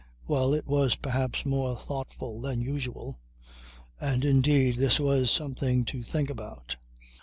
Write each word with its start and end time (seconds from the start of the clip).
Well, 0.27 0.55
it 0.55 0.65
was 0.65 0.95
perhaps 0.95 1.45
more 1.45 1.75
thoughtful 1.75 2.41
than 2.41 2.59
usual. 2.59 3.19
And 3.99 4.25
indeed 4.25 4.77
this 4.77 4.99
was 4.99 5.29
something 5.29 5.85
to 5.85 6.01
think 6.01 6.31
about. 6.31 6.75